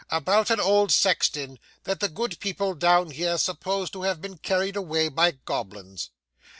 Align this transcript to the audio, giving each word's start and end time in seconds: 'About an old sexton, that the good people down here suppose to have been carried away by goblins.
'About 0.09 0.49
an 0.49 0.59
old 0.59 0.91
sexton, 0.91 1.59
that 1.83 1.99
the 1.99 2.09
good 2.09 2.39
people 2.39 2.73
down 2.73 3.11
here 3.11 3.37
suppose 3.37 3.87
to 3.91 4.01
have 4.01 4.19
been 4.19 4.39
carried 4.39 4.75
away 4.75 5.09
by 5.09 5.29
goblins. 5.29 6.09